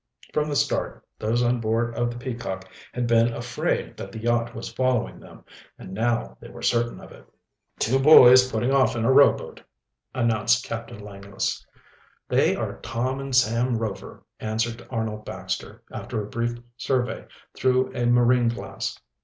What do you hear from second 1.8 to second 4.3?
of the Peacock had been afraid that the